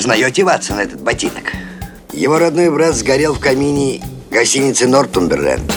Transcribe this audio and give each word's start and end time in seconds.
узнаете 0.00 0.44
Ватсон 0.44 0.78
этот 0.78 1.02
ботинок? 1.02 1.52
Его 2.10 2.38
родной 2.38 2.70
брат 2.70 2.94
сгорел 2.94 3.34
в 3.34 3.38
камине 3.38 4.02
гостиницы 4.30 4.88
Нортумберленд. 4.88 5.70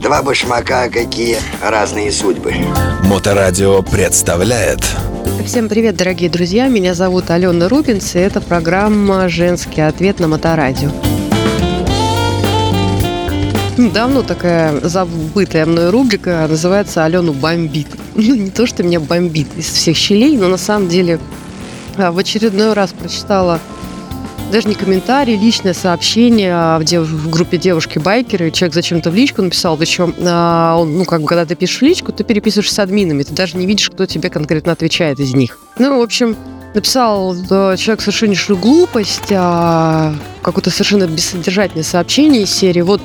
Два 0.00 0.20
башмака, 0.20 0.88
какие 0.88 1.38
разные 1.62 2.10
судьбы. 2.10 2.54
Моторадио 3.04 3.82
представляет 3.82 4.80
Всем 5.46 5.68
привет, 5.68 5.96
дорогие 5.96 6.28
друзья! 6.28 6.66
Меня 6.66 6.94
зовут 6.94 7.30
Алена 7.30 7.68
Рубинс, 7.68 8.16
и 8.16 8.18
это 8.18 8.40
программа 8.40 9.28
«Женский 9.28 9.82
ответ» 9.82 10.18
на 10.18 10.26
Моторадио. 10.26 10.90
Ну, 13.76 13.90
давно 13.90 14.22
такая 14.22 14.80
забытая 14.80 15.66
мной 15.66 15.90
рубрика 15.90 16.46
называется 16.50 17.04
«Алену 17.04 17.32
бомбит». 17.32 17.86
Ну, 18.14 18.34
не 18.34 18.50
то, 18.50 18.66
что 18.66 18.82
меня 18.82 19.00
бомбит 19.00 19.46
из 19.56 19.66
всех 19.66 19.96
щелей, 19.96 20.36
но 20.36 20.48
на 20.48 20.58
самом 20.58 20.88
деле 20.88 21.18
а, 21.18 21.41
в 21.96 22.18
очередной 22.18 22.72
раз 22.72 22.92
прочитала 22.92 23.60
даже 24.52 24.68
не 24.68 24.74
комментарий, 24.74 25.36
личное 25.36 25.72
сообщение 25.72 26.52
а 26.54 26.78
в, 26.78 26.84
дев... 26.84 27.06
в 27.08 27.30
группе 27.30 27.56
девушки-байкеры. 27.56 28.50
Человек 28.50 28.74
зачем-то 28.74 29.10
в 29.10 29.14
личку 29.14 29.40
написал, 29.40 29.78
причем 29.78 30.14
а, 30.20 30.76
он, 30.78 30.98
ну, 30.98 31.04
как 31.06 31.22
бы, 31.22 31.26
когда 31.26 31.46
ты 31.46 31.54
пишешь 31.54 31.78
в 31.78 31.82
личку, 31.82 32.12
ты 32.12 32.22
переписываешь 32.22 32.70
с 32.70 32.78
админами, 32.78 33.22
ты 33.22 33.32
даже 33.32 33.56
не 33.56 33.66
видишь, 33.66 33.88
кто 33.88 34.04
тебе 34.04 34.28
конкретно 34.28 34.72
отвечает 34.72 35.20
из 35.20 35.32
них. 35.32 35.58
Ну, 35.78 35.98
в 35.98 36.02
общем, 36.02 36.36
написал 36.74 37.34
да, 37.34 37.76
человек 37.78 38.02
совершеннейшую 38.02 38.58
глупость, 38.58 39.32
а, 39.32 40.14
какое-то 40.42 40.70
совершенно 40.70 41.06
бессодержательное 41.06 41.84
сообщение 41.84 42.42
из 42.42 42.50
серии. 42.50 42.82
Вот 42.82 43.00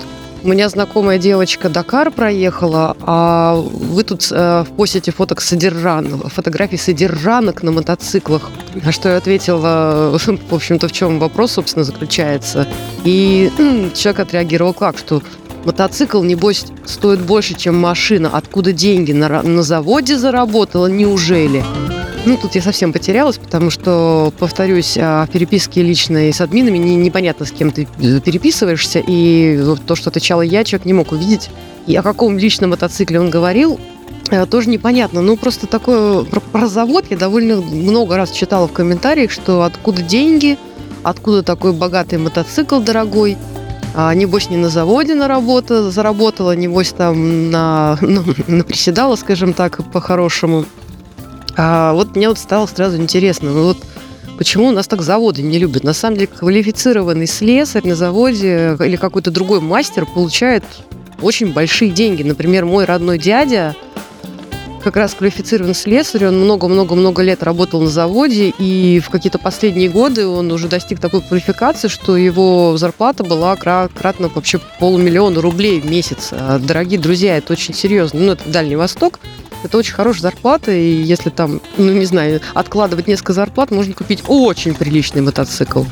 у 0.47 0.49
меня 0.49 0.69
знакомая 0.69 1.17
девочка 1.17 1.67
Дакар 1.67 2.09
проехала, 2.09 2.95
а 3.01 3.55
вы 3.55 4.03
тут 4.05 4.29
э, 4.31 4.63
постите 4.77 5.11
фоток 5.11 5.41
содержанок, 5.41 6.31
фотографий 6.31 6.77
содержанок 6.77 7.63
на 7.63 7.73
мотоциклах. 7.73 8.49
На 8.73 8.93
что 8.93 9.09
я 9.09 9.17
ответила, 9.17 10.17
в 10.49 10.53
общем-то, 10.53 10.87
в 10.87 10.91
чем 10.93 11.19
вопрос, 11.19 11.51
собственно, 11.51 11.83
заключается. 11.83 12.65
И 13.03 13.51
человек 13.93 14.21
отреагировал 14.21 14.73
как, 14.73 14.97
что 14.97 15.21
мотоцикл, 15.65 16.23
небось, 16.23 16.65
стоит 16.85 17.19
больше, 17.19 17.53
чем 17.53 17.77
машина. 17.77 18.29
Откуда 18.31 18.71
деньги? 18.71 19.11
На, 19.11 19.43
на 19.43 19.63
заводе 19.63 20.17
заработала? 20.17 20.87
Неужели? 20.87 21.61
Ну, 22.25 22.37
тут 22.37 22.55
я 22.55 22.61
совсем 22.61 22.91
потерялась, 22.91 23.37
потому 23.37 23.69
что, 23.69 24.33
повторюсь, 24.37 24.97
а, 24.99 25.25
в 25.25 25.29
переписке 25.29 25.81
личной 25.81 26.33
с 26.33 26.41
админами 26.41 26.77
не, 26.77 26.95
непонятно, 26.95 27.45
с 27.45 27.51
кем 27.51 27.71
ты 27.71 27.87
э, 27.99 28.19
переписываешься, 28.19 29.01
и 29.05 29.63
то, 29.85 29.95
что 29.95 30.09
отвечала 30.09 30.41
я, 30.41 30.63
человек 30.63 30.85
не 30.85 30.93
мог 30.93 31.11
увидеть. 31.11 31.49
И 31.85 31.95
о 31.95 32.03
каком 32.03 32.37
личном 32.37 32.71
мотоцикле 32.71 33.19
он 33.19 33.29
говорил, 33.29 33.79
э, 34.29 34.45
тоже 34.45 34.69
непонятно. 34.69 35.21
Ну, 35.21 35.37
просто 35.37 35.67
такое 35.67 36.23
про, 36.23 36.41
про 36.41 36.67
завод 36.67 37.05
я 37.09 37.17
довольно 37.17 37.61
много 37.61 38.17
раз 38.17 38.31
читала 38.31 38.67
в 38.67 38.73
комментариях, 38.73 39.31
что 39.31 39.63
откуда 39.63 40.01
деньги, 40.01 40.57
откуда 41.03 41.43
такой 41.43 41.71
богатый 41.71 42.19
мотоцикл 42.19 42.81
дорогой. 42.81 43.37
А, 43.95 44.13
небось, 44.13 44.49
не 44.49 44.57
на 44.57 44.69
заводе 44.69 45.15
на 45.15 45.27
работу 45.27 45.89
заработала, 45.89 46.55
небось, 46.55 46.91
там 46.91 47.49
на, 47.49 47.97
ну, 48.01 48.23
на 48.47 48.63
приседала, 48.63 49.15
скажем 49.15 49.53
так, 49.53 49.79
по-хорошему. 49.91 50.65
А 51.57 51.93
вот 51.93 52.15
мне 52.15 52.29
вот 52.29 52.37
стало 52.37 52.67
сразу 52.67 52.97
интересно, 52.97 53.51
ну 53.51 53.63
вот 53.63 53.77
почему 54.37 54.67
у 54.67 54.71
нас 54.71 54.87
так 54.87 55.01
заводы 55.01 55.41
не 55.41 55.57
любят? 55.57 55.83
На 55.83 55.93
самом 55.93 56.17
деле 56.17 56.27
квалифицированный 56.27 57.25
слесарь 57.25 57.87
на 57.87 57.95
заводе 57.95 58.77
или 58.79 58.95
какой-то 58.95 59.31
другой 59.31 59.59
мастер 59.59 60.05
получает 60.05 60.63
очень 61.19 61.51
большие 61.51 61.89
деньги. 61.89 62.21
Например, 62.21 62.65
мой 62.65 62.85
родной 62.85 63.17
дядя 63.17 63.75
как 64.83 64.95
раз 64.95 65.15
квалифицированный 65.15 65.73
слесарь, 65.73 66.27
он 66.27 66.39
много-много-много 66.39 67.21
лет 67.21 67.43
работал 67.43 67.81
на 67.81 67.89
заводе, 67.89 68.53
и 68.57 69.01
в 69.03 69.09
какие-то 69.09 69.37
последние 69.37 69.89
годы 69.89 70.27
он 70.27 70.49
уже 70.49 70.69
достиг 70.69 71.01
такой 71.01 71.21
квалификации, 71.21 71.89
что 71.89 72.15
его 72.15 72.77
зарплата 72.77 73.25
была 73.25 73.55
кратно 73.57 74.29
вообще 74.33 74.61
полумиллиона 74.79 75.41
рублей 75.41 75.81
в 75.81 75.89
месяц. 75.89 76.29
А, 76.31 76.57
дорогие 76.59 76.99
друзья, 76.99 77.35
это 77.35 77.51
очень 77.51 77.73
серьезно. 77.73 78.19
Ну, 78.21 78.31
это 78.33 78.47
Дальний 78.49 78.77
Восток, 78.77 79.19
это 79.63 79.77
очень 79.77 79.93
хорошая 79.93 80.23
зарплата, 80.23 80.71
и 80.71 81.01
если 81.01 81.29
там, 81.29 81.61
ну 81.77 81.91
не 81.91 82.05
знаю, 82.05 82.41
откладывать 82.53 83.07
несколько 83.07 83.33
зарплат, 83.33 83.71
можно 83.71 83.93
купить 83.93 84.23
очень 84.27 84.73
приличный 84.73 85.21
мотоцикл. 85.21 85.83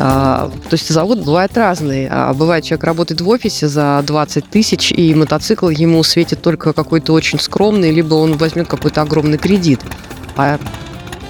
А, 0.00 0.50
то 0.68 0.74
есть 0.74 0.88
завод 0.88 1.24
бывает 1.24 1.56
разный. 1.56 2.08
А 2.08 2.32
бывает, 2.32 2.64
человек 2.64 2.84
работает 2.84 3.20
в 3.20 3.28
офисе 3.28 3.68
за 3.68 4.02
20 4.06 4.48
тысяч, 4.48 4.92
и 4.92 5.14
мотоцикл 5.14 5.68
ему 5.68 6.02
светит 6.02 6.40
только 6.40 6.72
какой-то 6.72 7.12
очень 7.12 7.38
скромный, 7.40 7.90
либо 7.90 8.14
он 8.14 8.36
возьмет 8.36 8.68
какой-то 8.68 9.02
огромный 9.02 9.38
кредит. 9.38 9.80
А 10.36 10.58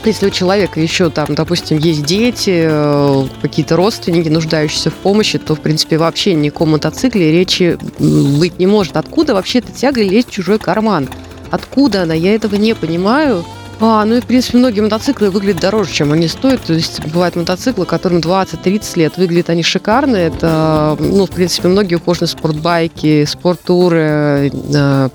если 0.04 0.26
у 0.26 0.30
человека 0.30 0.80
еще 0.80 1.10
там, 1.10 1.34
допустим, 1.34 1.78
есть 1.78 2.04
дети, 2.04 2.66
э, 2.70 3.26
какие-то 3.42 3.76
родственники, 3.76 4.28
нуждающиеся 4.28 4.91
в 4.91 4.94
помощи, 4.94 5.38
то, 5.38 5.54
в 5.54 5.60
принципе, 5.60 5.98
вообще 5.98 6.34
ни 6.34 6.48
о 6.48 6.50
каком 6.50 6.70
мотоцикле 6.70 7.32
речи 7.32 7.78
быть 7.98 8.58
не 8.58 8.66
может. 8.66 8.97
Откуда 8.97 9.34
вообще 9.34 9.58
эта 9.58 9.72
тяга 9.72 10.02
лезть 10.02 10.28
в 10.28 10.32
чужой 10.32 10.58
карман? 10.58 11.08
Откуда 11.50 12.03
она? 12.03 12.14
Я 12.14 12.34
этого 12.34 12.56
не 12.56 12.75
понимаю. 12.75 13.44
А, 13.81 14.04
ну 14.04 14.16
и, 14.16 14.20
в 14.20 14.26
принципе, 14.26 14.59
многие 14.59 14.81
мотоциклы 14.81 15.31
выглядят 15.31 15.62
дороже, 15.62 15.92
чем 15.92 16.12
они 16.12 16.26
стоят. 16.26 16.62
То 16.62 16.72
есть 16.72 17.00
бывают 17.06 17.36
мотоциклы, 17.36 17.86
которым 17.86 18.19
20-30 18.19 18.98
лет. 18.98 19.16
Выглядят 19.16 19.50
они 19.50 19.62
шикарно. 19.62 20.16
Это, 20.16 20.97
ну, 20.98 21.26
в 21.26 21.31
принципе, 21.31 21.69
многие 21.69 21.94
ухоженные 21.94 22.28
спортбайки, 22.28 23.25
спорттуры, 23.25 24.50
э, 24.53 25.09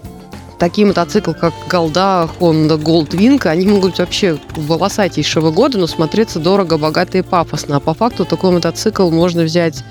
такие 0.59 0.87
мотоциклы, 0.87 1.33
как 1.33 1.53
Голда, 1.69 2.29
Honda 2.39 2.81
Gold 2.81 3.09
Wing, 3.09 3.45
они 3.47 3.67
могут 3.67 3.91
быть 3.91 3.99
вообще 3.99 4.37
волосатейшего 4.55 5.51
года, 5.51 5.77
но 5.77 5.87
смотреться 5.87 6.39
дорого, 6.39 6.77
богато 6.77 7.17
и 7.17 7.21
пафосно. 7.21 7.77
А 7.77 7.79
по 7.81 7.93
факту 7.93 8.23
такой 8.23 8.51
мотоцикл 8.51 9.09
можно 9.09 9.43
взять 9.43 9.83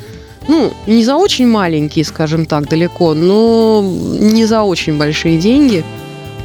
ну, 0.48 0.72
не 0.86 1.04
за 1.04 1.16
очень 1.16 1.46
маленькие, 1.46 2.04
скажем 2.04 2.46
так, 2.46 2.68
далеко, 2.68 3.14
но 3.14 3.80
не 3.84 4.46
за 4.46 4.62
очень 4.62 4.96
большие 4.96 5.38
деньги– 5.38 5.84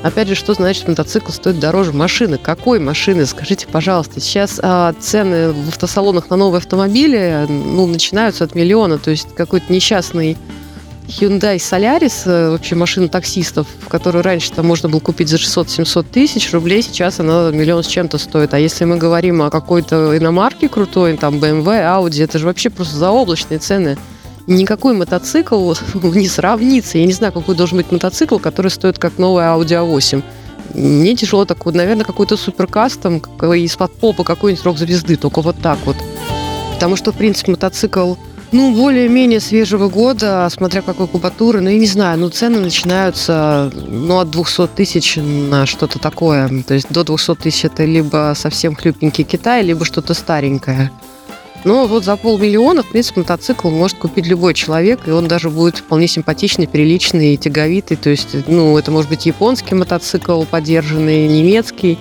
Опять 0.03 0.27
же, 0.27 0.35
что 0.35 0.53
значит 0.53 0.87
мотоцикл 0.87 1.31
стоит 1.31 1.59
дороже 1.59 1.91
машины? 1.91 2.37
Какой 2.37 2.79
машины? 2.79 3.25
Скажите, 3.25 3.67
пожалуйста. 3.67 4.19
Сейчас 4.19 4.59
а, 4.61 4.93
цены 4.99 5.51
в 5.51 5.69
автосалонах 5.69 6.29
на 6.29 6.35
новые 6.35 6.59
автомобили 6.59 7.45
ну, 7.49 7.87
начинаются 7.87 8.43
от 8.43 8.53
миллиона. 8.53 8.99
То 8.99 9.11
есть 9.11 9.33
какой-то 9.35 9.73
несчастный 9.73 10.37
Hyundai 11.07 11.55
Solaris, 11.55 12.23
э, 12.25 12.51
вообще 12.51 12.75
машина 12.75 13.07
таксистов, 13.07 13.65
которую 13.87 14.23
раньше 14.23 14.51
там 14.51 14.67
можно 14.67 14.89
было 14.89 14.99
купить 14.99 15.29
за 15.29 15.37
600-700 15.37 16.05
тысяч 16.11 16.51
рублей, 16.51 16.81
сейчас 16.81 17.21
она 17.21 17.49
миллион 17.49 17.83
с 17.83 17.87
чем-то 17.87 18.17
стоит. 18.17 18.53
А 18.53 18.59
если 18.59 18.83
мы 18.83 18.97
говорим 18.97 19.41
о 19.41 19.49
какой-то 19.49 20.17
иномарке 20.17 20.67
крутой, 20.67 21.15
там 21.15 21.35
BMW, 21.35 21.63
Audi, 21.63 22.23
это 22.23 22.39
же 22.39 22.45
вообще 22.45 22.69
просто 22.69 22.97
заоблачные 22.97 23.59
цены 23.59 23.97
никакой 24.47 24.93
мотоцикл 24.93 25.73
не 26.03 26.27
сравнится. 26.27 26.97
Я 26.97 27.05
не 27.05 27.13
знаю, 27.13 27.33
какой 27.33 27.55
должен 27.55 27.77
быть 27.77 27.91
мотоцикл, 27.91 28.37
который 28.39 28.71
стоит 28.71 28.97
как 28.97 29.17
новая 29.17 29.55
Audi 29.55 29.75
A8. 29.75 30.23
Мне 30.73 31.15
тяжело 31.15 31.45
так 31.45 31.65
вот, 31.65 31.75
наверное, 31.75 32.05
какой-то 32.05 32.37
суперкастом 32.37 33.17
из-под 33.17 33.93
попа 33.93 34.23
какой-нибудь 34.23 34.65
рок-звезды, 34.65 35.15
только 35.15 35.41
вот 35.41 35.57
так 35.61 35.79
вот. 35.85 35.95
Потому 36.73 36.95
что, 36.95 37.11
в 37.11 37.15
принципе, 37.15 37.51
мотоцикл 37.51 38.15
ну, 38.51 38.73
более-менее 38.73 39.39
свежего 39.39 39.89
года, 39.89 40.47
смотря 40.49 40.81
какой 40.81 41.07
кубатуры, 41.07 41.59
ну, 41.59 41.69
я 41.69 41.77
не 41.77 41.85
знаю, 41.85 42.17
ну, 42.17 42.29
цены 42.29 42.59
начинаются, 42.59 43.71
ну, 43.75 44.19
от 44.19 44.29
200 44.29 44.67
тысяч 44.67 45.17
на 45.17 45.65
что-то 45.65 45.99
такое. 45.99 46.47
То 46.63 46.73
есть 46.73 46.89
до 46.89 47.03
200 47.03 47.35
тысяч 47.35 47.65
это 47.65 47.83
либо 47.83 48.33
совсем 48.37 48.75
хлюпенький 48.75 49.25
Китай, 49.25 49.63
либо 49.63 49.83
что-то 49.83 50.13
старенькое. 50.13 50.91
Но 51.63 51.85
вот 51.87 52.05
за 52.05 52.15
полмиллиона, 52.15 52.83
в 52.83 52.87
принципе, 52.87 53.21
мотоцикл 53.21 53.69
может 53.69 53.97
купить 53.97 54.27
любой 54.27 54.53
человек, 54.53 55.07
и 55.07 55.11
он 55.11 55.27
даже 55.27 55.49
будет 55.49 55.77
вполне 55.77 56.07
симпатичный, 56.07 56.67
приличный 56.67 57.33
и 57.33 57.37
тяговитый. 57.37 57.97
То 57.97 58.09
есть, 58.09 58.47
ну, 58.47 58.77
это 58.77 58.91
может 58.91 59.09
быть 59.09 59.25
японский 59.25 59.75
мотоцикл, 59.75 60.43
поддержанный 60.43 61.27
немецкий. 61.27 61.97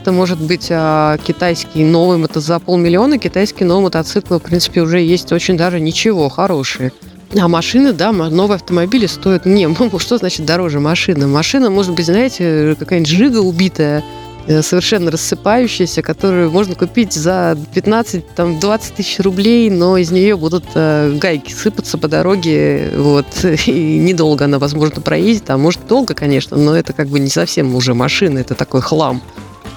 Это 0.00 0.12
может 0.12 0.40
быть 0.40 0.68
а, 0.70 1.18
китайский 1.18 1.84
новый 1.84 2.16
мотоцикл 2.16 2.46
за 2.46 2.58
полмиллиона. 2.58 3.18
Китайский 3.18 3.64
новый 3.64 3.84
мотоцикл, 3.84 4.38
в 4.38 4.42
принципе, 4.42 4.80
уже 4.80 5.00
есть 5.00 5.30
очень 5.32 5.56
даже 5.56 5.78
ничего, 5.78 6.28
хорошие. 6.28 6.92
А 7.38 7.48
машины, 7.48 7.92
да, 7.92 8.12
новые 8.12 8.56
автомобили 8.56 9.06
стоят... 9.06 9.46
Не, 9.46 9.68
что 9.98 10.18
значит 10.18 10.44
дороже 10.44 10.80
машина? 10.80 11.26
Машина 11.26 11.70
может 11.70 11.94
быть, 11.94 12.06
знаете, 12.06 12.76
какая-нибудь 12.78 13.10
жига 13.10 13.38
убитая, 13.38 14.04
совершенно 14.46 15.10
рассыпающаяся, 15.10 16.02
которую 16.02 16.50
можно 16.50 16.74
купить 16.74 17.12
за 17.12 17.56
15-20 17.74 18.80
тысяч 18.96 19.20
рублей, 19.20 19.70
но 19.70 19.96
из 19.96 20.10
нее 20.10 20.36
будут 20.36 20.64
э, 20.74 21.16
гайки 21.16 21.52
сыпаться 21.52 21.98
по 21.98 22.08
дороге, 22.08 22.90
вот, 22.96 23.26
и 23.66 23.98
недолго 23.98 24.44
она, 24.44 24.58
возможно, 24.58 25.00
проедет, 25.00 25.50
а 25.50 25.56
может 25.56 25.86
долго, 25.86 26.14
конечно, 26.14 26.56
но 26.56 26.76
это 26.76 26.92
как 26.92 27.08
бы 27.08 27.20
не 27.20 27.30
совсем 27.30 27.74
уже 27.74 27.94
машина, 27.94 28.38
это 28.38 28.54
такой 28.54 28.80
хлам. 28.80 29.22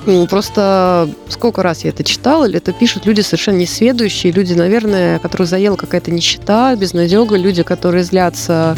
Ну, 0.06 0.28
просто 0.28 1.10
сколько 1.30 1.64
раз 1.64 1.84
я 1.84 1.90
это 1.90 2.04
читала, 2.04 2.48
это 2.50 2.72
пишут 2.74 3.08
люди 3.08 3.22
совершенно 3.22 3.58
несведущие, 3.58 4.32
люди, 4.32 4.54
наверное, 4.54 5.18
которых 5.18 5.48
заела 5.48 5.76
какая-то 5.76 6.12
нищета, 6.12 6.76
безнадега, 6.76 7.36
люди, 7.36 7.64
которые 7.64 8.04
злятся 8.04 8.78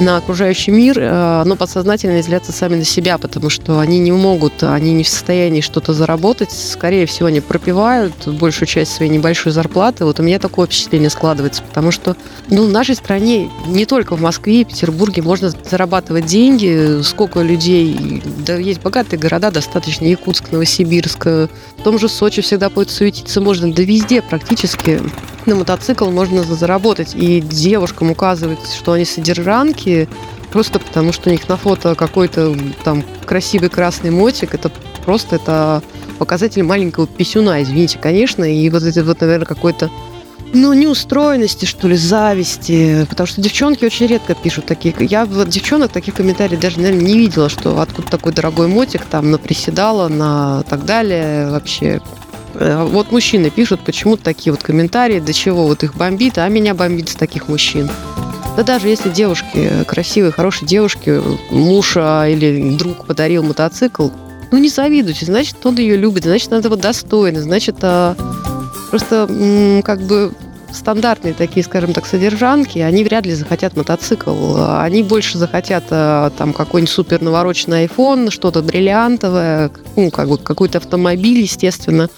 на 0.00 0.16
окружающий 0.16 0.70
мир, 0.70 0.98
э, 0.98 1.42
но 1.44 1.56
подсознательно 1.56 2.22
злятся 2.22 2.52
сами 2.52 2.76
на 2.76 2.84
себя, 2.84 3.18
потому 3.18 3.50
что 3.50 3.80
они 3.80 3.98
не 3.98 4.12
могут, 4.12 4.62
они 4.62 4.92
не 4.92 5.02
в 5.02 5.08
состоянии 5.08 5.60
что-то 5.60 5.92
заработать. 5.92 6.52
Скорее 6.52 7.06
всего, 7.06 7.26
они 7.26 7.40
пропивают 7.40 8.28
большую 8.28 8.68
часть 8.68 8.92
своей 8.92 9.10
небольшой 9.10 9.52
зарплаты. 9.52 10.04
Вот 10.04 10.20
у 10.20 10.22
меня 10.22 10.38
такое 10.38 10.66
впечатление 10.66 11.10
складывается, 11.10 11.62
потому 11.62 11.90
что 11.90 12.16
ну, 12.48 12.66
в 12.66 12.70
нашей 12.70 12.94
стране, 12.94 13.50
не 13.66 13.86
только 13.86 14.16
в 14.16 14.20
Москве 14.20 14.60
и 14.60 14.64
Петербурге, 14.64 15.22
можно 15.22 15.50
зарабатывать 15.50 16.26
деньги. 16.26 17.02
Сколько 17.02 17.42
людей, 17.42 18.22
да 18.46 18.56
есть 18.56 18.80
богатые 18.80 19.18
города, 19.18 19.50
достаточно 19.50 20.04
Якутск, 20.04 20.52
Новосибирск, 20.52 21.24
в 21.24 21.48
том 21.82 21.98
же 21.98 22.08
Сочи 22.08 22.42
всегда 22.42 22.70
будет 22.70 22.90
суетиться 22.90 23.40
можно, 23.40 23.72
да 23.72 23.82
везде 23.82 24.22
практически 24.22 25.00
на 25.48 25.56
мотоцикл 25.56 26.10
можно 26.10 26.42
заработать. 26.44 27.14
И 27.14 27.40
девушкам 27.40 28.10
указывать, 28.10 28.72
что 28.72 28.92
они 28.92 29.04
содержанки, 29.04 30.08
просто 30.52 30.78
потому 30.78 31.12
что 31.12 31.30
у 31.30 31.32
них 31.32 31.48
на 31.48 31.56
фото 31.56 31.94
какой-то 31.94 32.56
там 32.84 33.02
красивый 33.26 33.68
красный 33.68 34.10
мотик, 34.10 34.54
это 34.54 34.70
просто 35.04 35.36
это 35.36 35.82
показатель 36.18 36.62
маленького 36.62 37.06
писюна, 37.06 37.62
извините, 37.62 37.98
конечно, 37.98 38.44
и 38.44 38.68
вот 38.70 38.82
это 38.82 39.04
вот, 39.04 39.20
наверное, 39.20 39.46
какой-то 39.46 39.90
ну, 40.52 40.72
неустроенности, 40.72 41.66
что 41.66 41.88
ли, 41.88 41.96
зависти. 41.96 43.06
Потому 43.08 43.26
что 43.26 43.40
девчонки 43.40 43.84
очень 43.84 44.06
редко 44.06 44.34
пишут 44.34 44.66
такие. 44.66 44.94
Я 45.00 45.26
вот 45.26 45.48
девчонок 45.48 45.92
таких 45.92 46.14
комментариев 46.14 46.60
даже, 46.60 46.80
наверное, 46.80 47.04
не 47.04 47.18
видела, 47.18 47.48
что 47.48 47.78
откуда 47.80 48.08
такой 48.08 48.32
дорогой 48.32 48.66
мотик, 48.66 49.04
там, 49.04 49.30
на 49.30 49.38
приседала, 49.38 50.08
на 50.08 50.62
так 50.64 50.84
далее. 50.84 51.50
Вообще, 51.50 52.00
вот 52.58 53.12
мужчины 53.12 53.50
пишут 53.50 53.84
почему-то 53.84 54.24
такие 54.24 54.52
вот 54.52 54.62
комментарии, 54.62 55.20
до 55.20 55.32
чего 55.32 55.66
вот 55.66 55.82
их 55.84 55.94
бомбит, 55.94 56.38
а 56.38 56.48
меня 56.48 56.74
бомбит 56.74 57.08
с 57.08 57.14
таких 57.14 57.48
мужчин. 57.48 57.88
Да 58.56 58.64
даже 58.64 58.88
если 58.88 59.10
девушки, 59.10 59.84
красивые, 59.86 60.32
хорошие 60.32 60.66
девушки, 60.66 61.22
муж 61.50 61.92
а, 61.96 62.26
или 62.26 62.76
друг 62.76 63.06
подарил 63.06 63.44
мотоцикл, 63.44 64.08
ну 64.50 64.58
не 64.58 64.68
завидуйте, 64.68 65.26
значит, 65.26 65.64
он 65.64 65.76
ее 65.76 65.96
любит, 65.96 66.24
значит, 66.24 66.48
она 66.50 66.58
этого 66.58 66.76
достойна, 66.76 67.40
значит, 67.40 67.76
а, 67.82 68.16
просто 68.90 69.28
как 69.84 70.00
бы 70.00 70.32
стандартные 70.72 71.34
такие, 71.34 71.64
скажем 71.64 71.92
так, 71.92 72.06
содержанки, 72.06 72.78
они 72.78 73.04
вряд 73.04 73.26
ли 73.26 73.34
захотят 73.34 73.76
мотоцикл. 73.76 74.56
Они 74.80 75.02
больше 75.02 75.38
захотят 75.38 75.84
а, 75.90 76.30
там 76.30 76.52
какой-нибудь 76.52 76.92
супер 76.92 77.22
навороченный 77.22 77.86
iPhone, 77.86 78.30
что-то 78.30 78.62
бриллиантовое, 78.62 79.70
ну, 79.96 80.10
как 80.10 80.28
бы 80.28 80.38
какой-то 80.38 80.78
автомобиль, 80.78 81.40
естественно. 81.40 82.08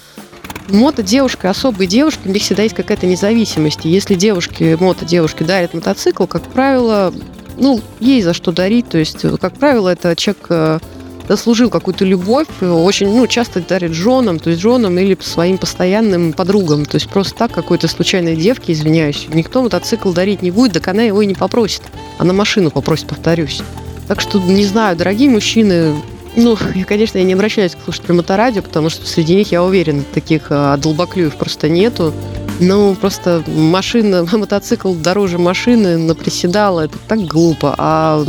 Мото 0.69 1.03
девушка, 1.03 1.49
особые 1.49 1.87
девушки, 1.87 2.21
у 2.27 2.31
них 2.31 2.41
всегда 2.41 2.63
есть 2.63 2.75
какая-то 2.75 3.05
независимость. 3.05 3.81
Если 3.83 4.15
девушки, 4.15 4.77
мото 4.79 5.05
девушки 5.05 5.43
дарят 5.43 5.73
мотоцикл, 5.73 6.25
как 6.25 6.43
правило, 6.43 7.13
ну, 7.57 7.81
ей 7.99 8.21
за 8.21 8.33
что 8.33 8.51
дарить. 8.51 8.87
То 8.89 8.97
есть, 8.97 9.25
как 9.39 9.53
правило, 9.53 9.89
это 9.89 10.15
человек 10.15 10.45
э, 10.49 10.79
заслужил 11.27 11.69
какую-то 11.69 12.05
любовь, 12.05 12.47
очень, 12.61 13.07
ну, 13.15 13.27
часто 13.27 13.61
дарит 13.61 13.91
женам, 13.91 14.39
то 14.39 14.49
есть 14.49 14.61
женам 14.61 14.97
или 14.97 15.17
своим 15.21 15.57
постоянным 15.57 16.33
подругам. 16.33 16.85
То 16.85 16.95
есть 16.95 17.09
просто 17.09 17.35
так 17.35 17.51
какой-то 17.51 17.87
случайной 17.87 18.35
девке, 18.35 18.73
извиняюсь, 18.73 19.27
никто 19.33 19.61
мотоцикл 19.61 20.11
дарить 20.11 20.41
не 20.41 20.51
будет, 20.51 20.73
так 20.73 20.87
она 20.87 21.03
его 21.03 21.21
и 21.21 21.25
не 21.25 21.35
попросит. 21.35 21.83
Она 22.17 22.33
машину 22.33 22.71
попросит, 22.71 23.07
повторюсь. 23.07 23.61
Так 24.07 24.21
что, 24.21 24.39
не 24.39 24.65
знаю, 24.65 24.97
дорогие 24.97 25.29
мужчины, 25.29 25.95
ну, 26.35 26.57
я, 26.75 26.85
конечно, 26.85 27.17
я 27.17 27.23
не 27.23 27.33
обращаюсь 27.33 27.75
к 27.75 27.83
слушателям 27.83 28.17
моторадио, 28.17 28.61
потому 28.61 28.89
что 28.89 29.05
среди 29.05 29.35
них, 29.35 29.51
я 29.51 29.63
уверен, 29.63 30.05
таких 30.13 30.47
а, 30.49 30.77
долбоклюев 30.77 31.35
просто 31.35 31.69
нету. 31.69 32.13
Ну, 32.59 32.95
просто 32.95 33.43
машина, 33.47 34.25
мотоцикл 34.31 34.93
дороже 34.93 35.37
машины, 35.37 35.97
наприседала, 35.97 36.81
это 36.81 36.97
так 37.07 37.19
глупо. 37.21 37.75
А 37.77 38.23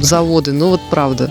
заводы, 0.00 0.52
ну 0.52 0.70
вот 0.70 0.80
правда. 0.90 1.30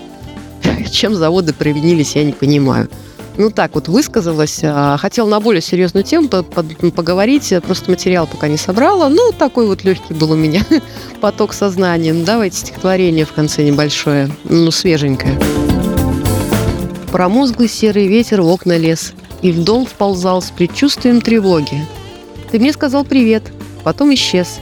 Чем 0.90 1.14
заводы 1.14 1.52
привинились, 1.52 2.16
я 2.16 2.24
не 2.24 2.32
понимаю. 2.32 2.88
Ну, 3.36 3.50
так 3.50 3.74
вот 3.74 3.88
высказалась. 3.88 4.60
А, 4.62 4.96
хотел 4.96 5.26
на 5.26 5.40
более 5.40 5.62
серьезную 5.62 6.04
тему 6.04 6.28
поговорить, 6.28 7.52
просто 7.66 7.90
материал 7.90 8.26
пока 8.26 8.48
не 8.48 8.56
собрала. 8.56 9.08
Ну, 9.08 9.32
такой 9.32 9.66
вот 9.66 9.84
легкий 9.84 10.14
был 10.14 10.32
у 10.32 10.36
меня 10.36 10.64
поток 11.20 11.52
сознания. 11.52 12.12
Ну, 12.12 12.24
давайте 12.24 12.56
стихотворение 12.56 13.24
в 13.24 13.32
конце 13.32 13.64
небольшое, 13.64 14.30
ну, 14.44 14.70
свеженькое. 14.70 15.38
Промозглый 17.12 17.68
серый 17.68 18.06
ветер 18.06 18.40
в 18.42 18.48
окна 18.48 18.76
лес, 18.76 19.12
и 19.42 19.50
в 19.50 19.64
дом 19.64 19.84
вползал 19.84 20.42
с 20.42 20.50
предчувствием 20.50 21.20
тревоги. 21.20 21.84
Ты 22.50 22.58
мне 22.58 22.72
сказал 22.72 23.04
привет, 23.04 23.42
потом 23.82 24.14
исчез, 24.14 24.60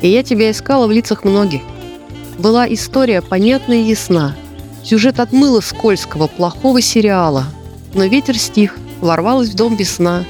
и 0.00 0.08
я 0.08 0.22
тебя 0.22 0.50
искала 0.50 0.86
в 0.86 0.92
лицах 0.92 1.24
многих. 1.24 1.62
Была 2.38 2.72
история 2.72 3.20
понятная 3.20 3.78
и 3.78 3.88
ясна. 3.88 4.36
Сюжет 4.84 5.18
отмыло 5.18 5.60
скользкого, 5.60 6.28
плохого 6.28 6.80
сериала. 6.80 7.46
Но 7.94 8.04
ветер 8.04 8.38
стих, 8.38 8.76
ворвалась 9.00 9.48
в 9.48 9.54
дом 9.54 9.76
без 9.76 9.96
сна, 9.96 10.24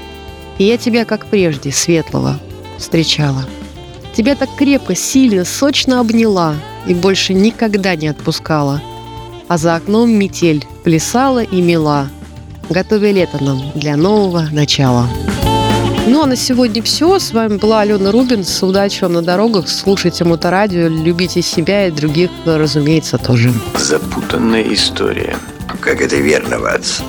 и 0.57 0.63
я 0.63 0.77
тебя, 0.77 1.05
как 1.05 1.27
прежде, 1.27 1.71
светлого, 1.71 2.39
встречала. 2.77 3.45
Тебя 4.15 4.35
так 4.35 4.49
крепко, 4.57 4.95
сильно, 4.95 5.45
сочно 5.45 5.99
обняла 5.99 6.55
и 6.87 6.93
больше 6.93 7.33
никогда 7.33 7.95
не 7.95 8.07
отпускала. 8.07 8.81
А 9.47 9.57
за 9.57 9.75
окном 9.75 10.11
метель, 10.11 10.65
плясала 10.89 11.43
и 11.43 11.61
мила, 11.61 12.09
готовя 12.67 13.11
лето 13.11 13.37
нам 13.43 13.61
для 13.75 13.95
нового 13.95 14.47
начала. 14.51 15.07
Ну 16.07 16.23
а 16.23 16.25
на 16.25 16.35
сегодня 16.35 16.81
все. 16.81 17.19
С 17.19 17.31
вами 17.31 17.57
была 17.57 17.81
Алена 17.81 18.11
Рубинс. 18.11 18.63
Удачи 18.63 19.03
вам 19.03 19.13
на 19.13 19.21
дорогах. 19.21 19.69
Слушайте 19.69 20.23
Моторадио, 20.23 20.87
любите 20.87 21.43
себя 21.43 21.85
и 21.85 21.91
других, 21.91 22.31
разумеется, 22.43 23.19
тоже. 23.19 23.53
Запутанная 23.77 24.63
история. 24.73 25.37
Как 25.79 26.01
это 26.01 26.15
верно, 26.15 26.57
Ватс. 26.57 27.01